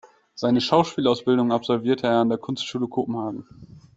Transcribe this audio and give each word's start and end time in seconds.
Seine 0.33 0.61
Schauspielausbildung 0.61 1.51
absolvierte 1.51 2.07
er 2.07 2.21
an 2.21 2.29
der 2.29 2.39
Kunstschule 2.39 2.87
Kopenhagen. 2.87 3.45